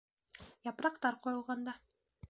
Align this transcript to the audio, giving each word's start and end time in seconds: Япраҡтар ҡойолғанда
Япраҡтар 0.69 1.21
ҡойолғанда 1.27 1.81